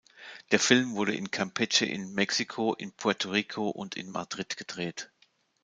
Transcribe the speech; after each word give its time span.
Der 0.49 0.57
Film 0.59 0.95
wurde 0.95 1.13
in 1.13 1.29
Campeche 1.29 1.85
in 1.85 2.11
Mexiko, 2.15 2.73
in 2.73 2.91
Puerto 2.91 3.29
Rico 3.31 3.69
und 3.69 3.93
in 3.97 4.09
Madrid 4.09 4.57
gedreht. 4.57 5.11